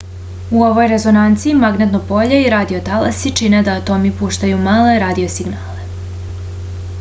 [0.59, 5.87] u ovoj rezonanci magnetno polje i radio talasi čine da atomi puštaju male radio signale